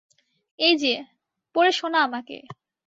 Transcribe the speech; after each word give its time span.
এইযে 0.59 0.93
--পড়ে 1.55 1.71
শোনা 1.71 1.99
আমাকে। 2.03 2.37